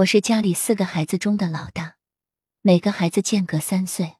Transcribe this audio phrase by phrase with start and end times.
[0.00, 1.96] 我是家里四个孩子中的老大，
[2.62, 4.16] 每个孩子间隔三岁。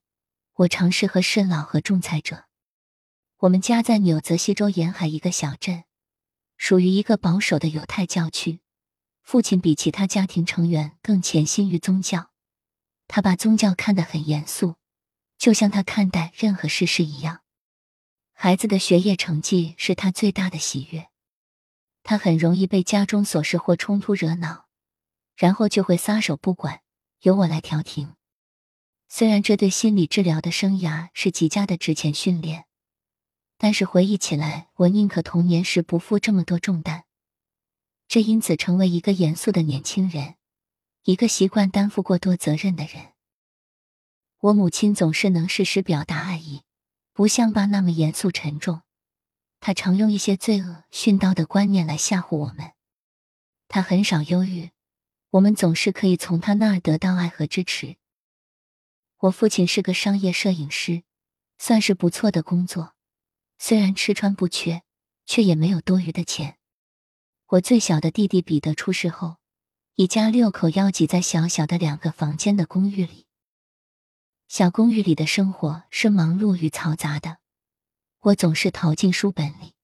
[0.56, 2.44] 我常适合慎老和仲裁者。
[3.38, 5.84] 我们家在纽泽西州沿海一个小镇，
[6.58, 8.60] 属于一个保守的犹太教区。
[9.22, 12.30] 父亲比其他家庭成员更潜心于宗教，
[13.08, 14.74] 他把宗教看得很严肃，
[15.38, 17.40] 就像他看待任何事实一样。
[18.34, 21.08] 孩子的学业成绩是他最大的喜悦，
[22.02, 24.66] 他很容易被家中琐事或冲突惹恼，
[25.40, 26.82] 然后就会撒手不管，
[27.22, 28.14] 由我来调停。
[29.08, 32.66] 虽然这对心理治疗的生涯是极佳的之前训练，
[33.56, 37.04] 但是回忆起来，我宁可童年时不负这么多重担。
[38.06, 40.34] 这因此成为一个严肃的年轻人，
[41.04, 43.14] 一个习惯担负过多责任的人。
[44.40, 46.64] 我母亲总是能适时表达爱意，
[47.14, 48.82] 不像爸那么严肃沉重。
[49.58, 52.72] 她常用一些罪恶训导的观念来吓唬我们。
[53.68, 54.70] 她很少忧郁，
[55.30, 57.96] 我们总是可以从他那儿得到爱和支持。
[59.18, 61.04] 我父亲是个商业摄影师，
[61.58, 62.94] 算是不错的工作。
[63.58, 64.82] 虽然吃穿不缺，
[65.26, 66.56] 却也没有多余的钱。
[67.46, 69.36] 我最小的弟弟彼得出事后，
[69.94, 73.26] 一家六口要挤在小小的两个房间的公寓里。
[74.48, 77.38] 小公寓里的生活是忙碌与嘈杂的，
[78.20, 79.74] 我总是逃进书本里。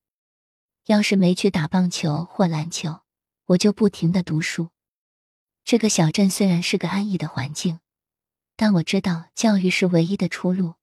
[0.86, 3.00] 要是没去打棒球或篮球，
[3.46, 4.70] 我就不停的读书。
[5.66, 7.80] 这个小镇虽然是个安逸的环境。
[8.54, 10.76] 但我知道教育是唯一的出路，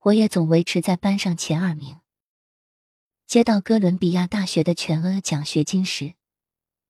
[0.00, 2.00] 我也总维持在班上前二名。
[3.26, 6.14] 接到哥伦比亚大学的全额奖学金时，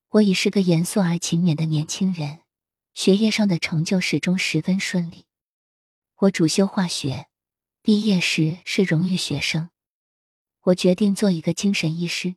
[0.07, 2.39] 我已是个严肃而勤勉的年轻人，
[2.95, 5.25] 学业上的成就始终十分顺利。
[6.21, 7.27] 我主修化学，
[7.83, 9.69] 毕业时是荣誉学生。
[10.61, 12.35] 我决定做一个精神医师，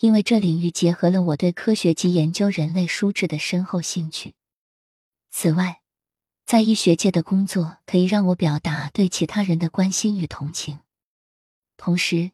[0.00, 4.34] 因为这领域结合了我对科学及研究人类书质的深厚兴趣。
[5.30, 5.82] 此外，
[6.46, 10.80] 在医学界的工作可以让我表达对其他人的关心与同情。
[11.76, 12.32] 同时，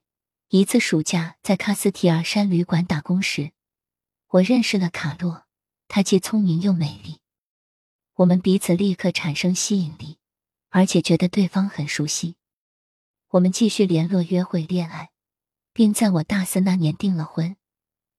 [0.48, 3.50] 一次暑假在喀斯提尔山旅馆打工时，
[4.28, 5.44] 我认识了卡洛。
[5.88, 7.20] 她既聪明又美丽，
[8.14, 10.18] 我们彼此立刻产生吸引力，
[10.70, 12.36] 而且觉得对方很熟悉。
[13.30, 15.10] 我们继续联络、约会、恋爱，
[15.72, 17.56] 并在我大四那年订了婚。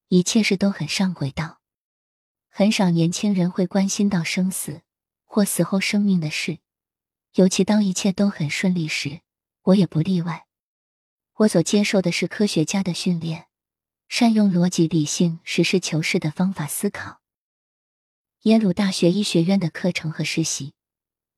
[0.09, 1.59] 一切事都很上轨道。
[2.50, 4.81] 很少年轻人会关心到生死。
[5.29, 6.59] 或死后生命的事，
[7.34, 9.19] 尤其当一切都很顺利时，
[9.62, 10.47] 我也不例外。
[11.35, 13.47] 我所接受的是科学家的训练，
[14.07, 17.19] 善用逻辑、理性、实事求是的方法思考。
[18.44, 20.74] 耶鲁大学医学院的课程和实习，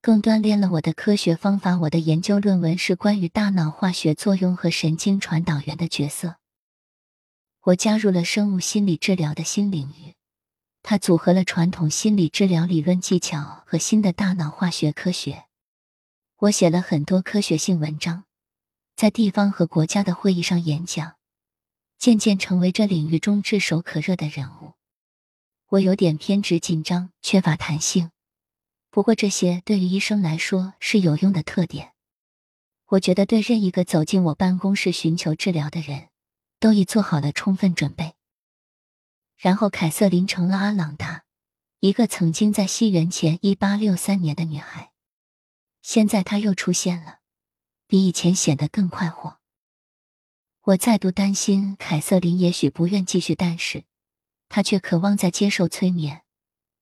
[0.02, 1.78] 更锻炼了我的科学方法。
[1.80, 6.39] 我的研究论文是关于大脑化学作用和神经传导员的角色。
[7.62, 10.16] 我加入了生物心理治疗的新领域。
[10.82, 15.46] 它组合了传统心理治疗理论技巧和新的大脑化学科学。
[16.38, 18.24] 我写了很多科学性文章，
[18.96, 21.16] 在地方和国家的会议上演讲，
[21.98, 24.76] 渐渐成为这领域中炙手可热的人物。
[25.68, 28.12] 我有点偏执、紧张、缺乏弹性，
[28.90, 31.92] 不过这些对于医生来说是有用的特点。
[32.88, 36.09] 我觉得对任一个走进我办公室寻求治疗的人，
[36.60, 38.16] 都已做好了充分准备。
[39.38, 41.24] 然后，凯瑟琳成了阿朗达，
[41.80, 44.92] 一个曾经在西元前一八六三年的女孩。
[45.82, 47.20] 现在她又出现了，
[47.88, 49.40] 比以前显得更快活。
[50.64, 53.86] 我再度担心凯瑟琳也许不愿继续，但是
[54.50, 56.24] 她却渴望在接受催眠，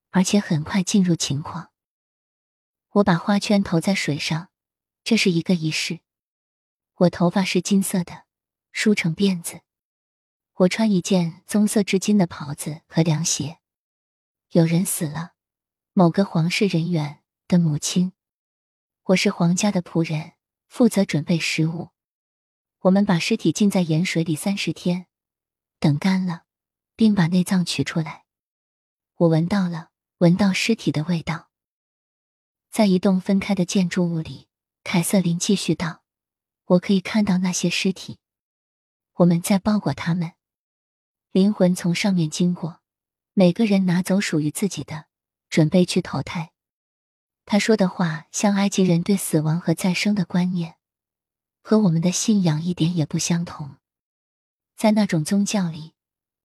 [0.09, 1.71] 而且很快进入情况。
[2.93, 4.49] 我把花圈投在水上，
[5.03, 5.99] 这是一个仪式。
[6.95, 8.23] 我头发是金色的，
[8.71, 9.61] 梳成辫子。
[10.59, 13.59] 我穿一件棕色织金的袍子和凉鞋。
[14.49, 15.33] 有人死了，
[15.93, 18.13] 某个皇室人员的母亲。
[19.03, 20.31] 我是皇家的仆人，
[20.67, 21.89] 负责准备食物。
[22.79, 25.05] 我们把尸体浸在盐水里三十天，
[25.79, 26.45] 等干了，
[26.95, 28.25] 并把内脏取出来。
[29.17, 31.51] 我闻到了，闻到尸体的味道。
[32.71, 34.47] 在一栋分开的建筑物里，
[34.83, 36.01] 凯瑟琳继续道
[36.65, 38.17] ：“我可以看到那些尸体，
[39.17, 40.31] 我们在包裹他们。”
[41.37, 42.81] 灵魂从上面经过，
[43.33, 45.05] 每个人拿走属于自己的，
[45.51, 46.51] 准备去投胎。
[47.45, 50.77] 他说的话像埃及人对死亡和再生的观念，
[51.61, 53.75] 和我们的信仰一点也不相同。
[54.75, 55.93] 在那种宗教里，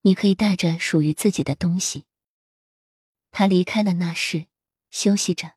[0.02, 2.04] 你可以带着属于自己的东西。
[3.30, 4.44] 他离开了那室，
[4.90, 5.54] 休息着。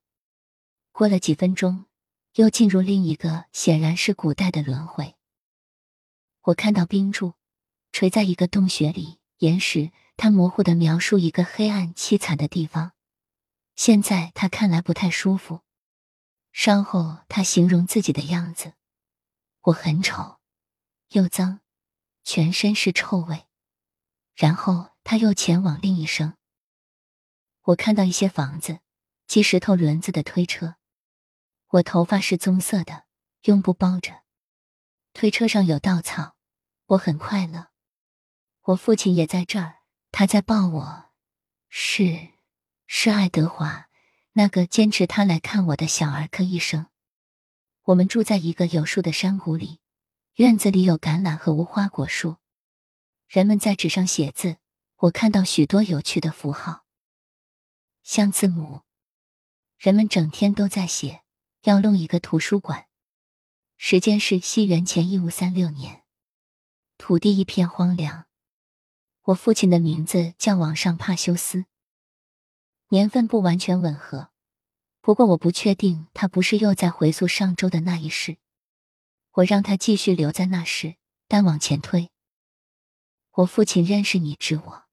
[0.93, 1.87] 过了几分钟，
[2.35, 5.17] 又进入另一个显然是古代的轮回。
[6.43, 7.33] 我看到冰柱
[7.91, 9.19] 垂在一个洞穴里。
[9.37, 12.93] 岩石，他模糊的描述一个黑暗凄惨的地方，
[13.75, 15.61] 现在他看来不太舒服。
[16.53, 18.73] 稍后他形容自己的样子：
[19.63, 20.39] 我很丑，
[21.09, 21.59] 又脏，
[22.23, 23.45] 全身是臭味。
[24.35, 26.35] 然后他又前往另一生。
[27.63, 28.79] 我看到一些房子，
[29.27, 30.75] 积石头轮子的推车。
[31.69, 33.05] 我头发是棕色的，
[33.43, 34.23] 用布包着。
[35.13, 36.35] 推车上有稻草，
[36.87, 37.67] 我很快乐。
[38.65, 39.81] 我父亲也在这儿，
[40.11, 41.11] 他在抱我。
[41.69, 42.29] 是，
[42.87, 43.89] 是爱德华，
[44.33, 46.87] 那个坚持他来看我的小儿科医生。
[47.83, 49.81] 我们住在一个有树的山谷里，
[50.37, 52.37] 院子里有橄榄和无花果树。
[53.27, 54.57] 人们在纸上写字，
[54.95, 56.85] 我看到许多有趣的符号，
[58.01, 58.81] 像字母。
[59.77, 61.21] 人们整天都在写，
[61.65, 62.87] 要弄一个图书馆。
[63.77, 66.01] 时间是西元前一五三六年，
[66.97, 68.25] 土地一片荒凉。
[69.25, 71.65] 我父亲的名字叫网上帕修斯，
[72.89, 74.29] 年份不完全吻合，
[75.01, 78.37] 不过我不确定他不是又在回溯上周的那一世。
[79.31, 82.11] 我让他继续留在那时，但往前推。
[83.31, 84.83] 我父亲认识你，指我。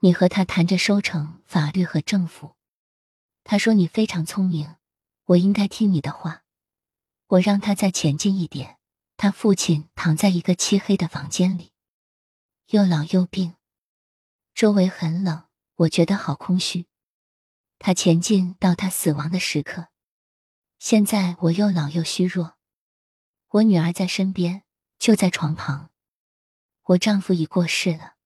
[0.00, 2.56] 你和他谈着收成、法律和政府。
[3.44, 4.74] 他说你非常聪明，
[5.26, 6.42] 我应该听你的话。
[7.28, 8.78] 我让他再前进一点。
[9.16, 11.70] 他父亲躺在一个漆黑的房间里，
[12.70, 13.54] 又老又病，
[14.52, 16.88] 周围很冷，我觉得好空虚。
[17.78, 19.86] 他前进到他死亡的时刻。
[20.80, 22.58] 现在我又老又虚弱。
[23.50, 24.64] 我女儿在身边，
[24.98, 25.92] 就在床旁。
[26.82, 28.16] 我丈夫已过世了，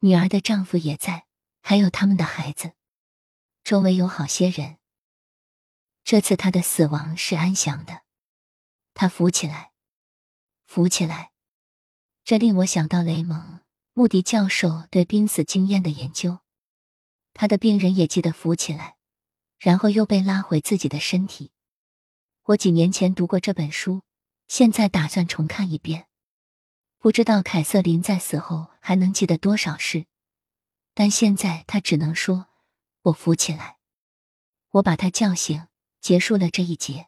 [0.00, 1.26] 女儿的丈夫也在，
[1.62, 2.72] 还有他们的孩子。
[3.64, 4.76] 周围有好些人。
[6.04, 8.02] 这次他的死亡是安详的。
[8.92, 9.72] 他扶起来，
[10.66, 11.32] 扶起来，
[12.26, 13.38] 这令我想到雷蒙·
[13.92, 16.40] 穆迪教授对濒死经验的研究。
[17.32, 18.96] 他的病人也记得浮起来，
[19.60, 21.52] 然后又被拉回自己的身体。
[22.46, 24.02] 我几年前读过这本书，
[24.48, 26.08] 现在打算重看一遍。
[26.98, 30.06] 不知道凯瑟琳在死后还能记得多少事，
[30.94, 32.48] 但现在她只能说
[33.02, 33.76] ：“我扶起来，
[34.70, 35.68] 我把她叫醒，
[36.00, 37.06] 结束了这一节。”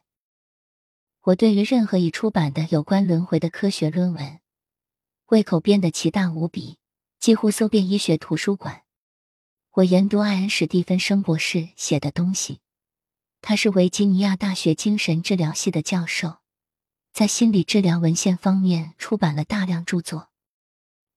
[1.23, 4.38] 我对于任何已出版的有关轮回的科学论文，
[5.29, 6.79] 胃口变得奇大无比，
[7.19, 8.81] 几乎搜遍医学图书馆。
[9.73, 12.61] 我研读艾恩·史蒂芬生博士写的东西，
[13.39, 16.37] 他是维吉尼亚大学精神治疗系的教授。
[17.13, 20.29] 在心理治疗文献方面出版了大量著作，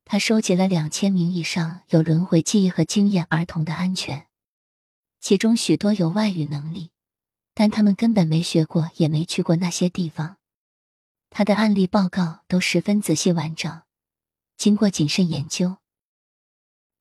[0.05, 4.27] 他收集了两千名以上有轮回记忆和经验儿童的安全，
[5.21, 6.91] 其中许多有外语能力，
[7.55, 10.37] 但他们根本没学过，也没去过那些地方。
[11.31, 13.81] 他的案例报告都十分仔细完整，
[14.57, 15.79] 经过谨慎研究。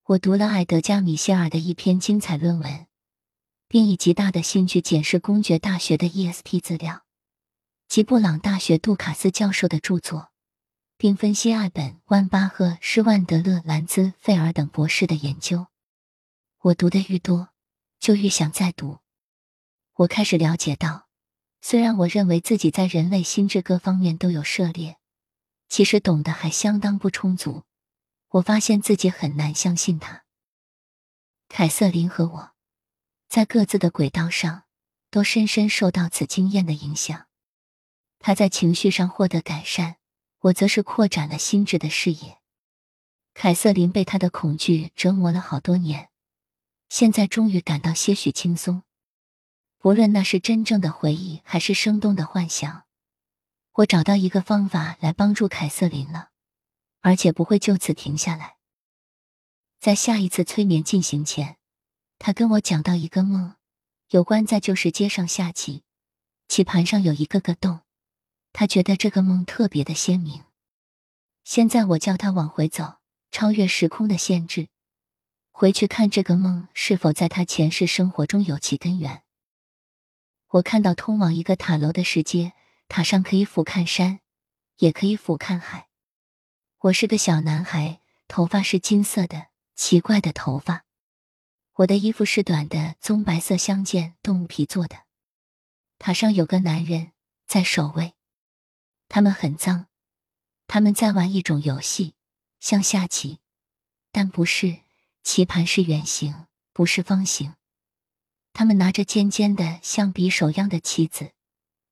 [0.05, 2.87] 我读了艾德加·米歇尔的一篇精彩论文，
[3.67, 7.05] 并以极大的兴趣检视公爵大学的 ESP 资料。
[7.87, 10.31] 吉布朗大学杜卡斯教授的著作，
[10.97, 15.67] 并分析艾本·万巴赫、施万德勒、兰兹费尔等博士的研究。
[16.61, 17.49] 我读的愈多，
[17.99, 18.99] 就愈想再读。
[19.95, 21.09] 我开始了解到，
[21.61, 24.97] 虽然我认为自己在人类心智各方面都有涉猎，
[25.71, 27.63] 其实懂得还相当不充足。
[28.31, 30.25] 我发现自己很难相信他。
[31.47, 32.51] 凯瑟琳和我，
[33.29, 34.63] 在各自的轨道上，
[35.09, 37.27] 都深深受到此经验的影响。
[38.19, 39.95] 他在情绪上获得改善，
[40.41, 42.39] 我则是扩展了心智的视野。
[43.33, 46.09] 凯瑟琳被他的恐惧折磨了好多年，
[46.89, 48.83] 现在终于感到些许轻松。
[49.77, 52.83] 不论那是真正的回忆还是生动的幻想，
[53.73, 56.31] 我找到一个方法来帮助凯瑟琳了，
[56.99, 58.57] 而且不会就此停下来。
[59.79, 61.57] 在下一次催眠进行前，
[62.19, 63.55] 他跟我讲到一个梦，
[64.09, 65.83] 有关在旧石街上下棋，
[66.47, 67.79] 棋盘上有一个个洞。
[68.53, 70.43] 他觉得这个梦特别的鲜明。
[71.45, 72.95] 现在我叫他往回走，
[73.31, 74.67] 超越时空的限制，
[75.51, 79.23] 回去看这个梦是否在他前世生活中有其根源。
[80.49, 82.51] 我看到通往一个塔楼的石阶，
[82.93, 84.19] 塔上可以俯瞰山，
[84.79, 85.87] 也可以俯瞰海。
[86.79, 90.83] 我是个小男孩，头发是金色的，奇怪的头发。
[91.75, 95.05] 我的衣服是短的棕白色相间动物皮做的。
[95.99, 97.13] 塔上有个男人
[97.47, 98.13] 在守卫。
[99.07, 99.87] 他们很脏，
[100.67, 102.15] 他们在玩一种游戏，
[102.59, 103.39] 像下棋，
[104.11, 104.81] 但不是
[105.23, 107.55] 棋盘是圆形，不是方形。
[108.51, 111.31] 他们拿着尖尖的像匕首样的棋子，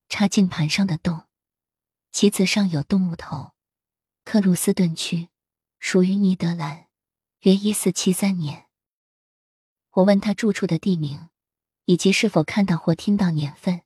[0.09, 1.23] 插进盘上的洞。
[2.11, 3.53] 棋子上有动物头。
[4.25, 5.29] 克鲁斯顿区，
[5.79, 6.87] 属于尼德兰，
[7.41, 8.65] 约一四七三年。
[9.91, 11.29] 我问他住处的地名，
[11.85, 13.81] 以及是否看到或听到年份。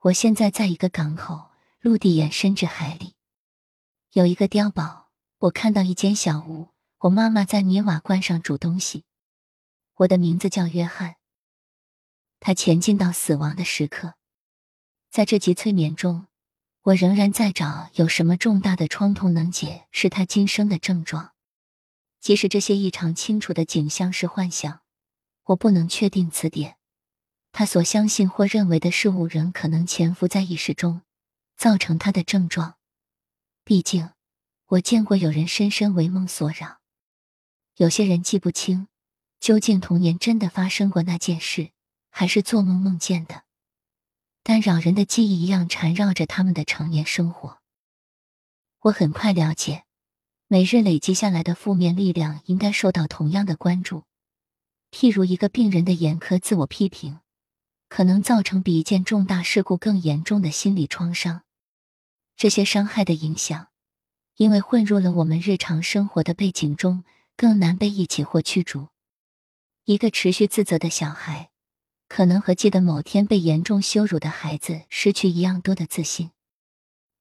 [0.00, 3.14] 我现在在一个港口，陆地延伸至海里，
[4.12, 5.10] 有一个碉堡。
[5.38, 9.04] 我看到一间小屋，我妈妈在泥瓦罐上煮东西。
[9.96, 11.16] 我的名字叫约翰。
[12.40, 14.14] 他前进到死亡的时刻，
[15.12, 16.26] 在这集催眠中，
[16.84, 21.34] 我仍然在找有什么重大的创痛能解是他今生的症状。
[22.18, 24.80] 即使这些异常清楚的景象是幻想，
[25.44, 26.76] 我不能确定此点。
[27.52, 31.02] 他所相信或认为的事物仍可能潜伏在意识中，
[31.58, 32.76] 造成他的症状。
[33.64, 34.12] 毕竟，
[34.68, 36.78] 我见过有人深深为梦所扰，
[37.76, 38.88] 有些人记不清
[39.38, 41.72] 究竟童年真的发生过那件事。
[42.08, 43.42] 还是做梦梦见的，
[44.42, 47.58] 但扰人的记忆一样缠绕着他们的成年生活。
[48.80, 49.84] 我很快了解，
[50.48, 54.02] 每日累积下来的负面力量应该受到同样的关注。
[54.90, 57.20] 譬如一个病人的严苛自我批评，
[57.88, 61.44] 可能造成比一件重大事故更严重的心理创伤。
[62.36, 63.68] 这些伤害的影响，
[64.36, 67.04] 因为混入了我们日常生活的背景中，
[67.36, 68.88] 更难被一起或驱逐。
[69.84, 71.51] 一个持续自责的小孩。
[72.14, 76.30] 可能和记得某天被严重羞辱的孩子失去一样多的自信。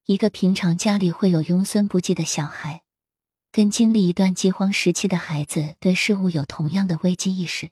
[0.06, 2.82] 一个平常家里会有庸孙不济的小孩，
[3.54, 7.70] 跟经历一段饥荒时期的孩子对事物有同样的危机意识。